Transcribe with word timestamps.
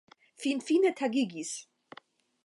Finfine 0.43 0.91
tagigis! 1.01 1.51